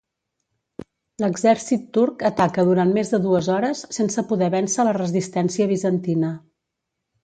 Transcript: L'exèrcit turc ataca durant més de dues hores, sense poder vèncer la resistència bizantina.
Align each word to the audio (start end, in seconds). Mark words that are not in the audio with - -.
L'exèrcit 1.23 1.83
turc 1.99 2.25
ataca 2.31 2.67
durant 2.71 2.95
més 2.97 3.13
de 3.13 3.21
dues 3.29 3.53
hores, 3.59 3.87
sense 4.01 4.27
poder 4.35 4.51
vèncer 4.59 4.91
la 4.91 4.99
resistència 5.03 5.73
bizantina. 5.77 6.39